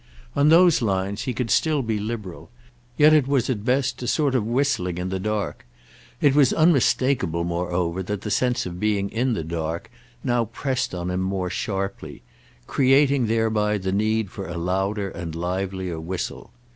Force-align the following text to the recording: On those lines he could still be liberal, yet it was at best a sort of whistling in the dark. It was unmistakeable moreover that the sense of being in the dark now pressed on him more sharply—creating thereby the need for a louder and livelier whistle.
On 0.35 0.49
those 0.49 0.81
lines 0.81 1.25
he 1.25 1.33
could 1.35 1.51
still 1.51 1.83
be 1.83 1.99
liberal, 1.99 2.49
yet 2.97 3.13
it 3.13 3.27
was 3.27 3.51
at 3.51 3.63
best 3.63 4.01
a 4.01 4.07
sort 4.07 4.33
of 4.33 4.43
whistling 4.47 4.97
in 4.97 5.09
the 5.09 5.19
dark. 5.19 5.63
It 6.19 6.33
was 6.33 6.53
unmistakeable 6.53 7.43
moreover 7.43 8.01
that 8.01 8.21
the 8.21 8.31
sense 8.31 8.65
of 8.65 8.79
being 8.79 9.09
in 9.11 9.33
the 9.33 9.43
dark 9.43 9.91
now 10.23 10.45
pressed 10.45 10.95
on 10.95 11.11
him 11.11 11.21
more 11.21 11.51
sharply—creating 11.51 13.27
thereby 13.27 13.77
the 13.77 13.91
need 13.91 14.31
for 14.31 14.47
a 14.47 14.57
louder 14.57 15.07
and 15.11 15.35
livelier 15.35 15.99
whistle. 15.99 16.49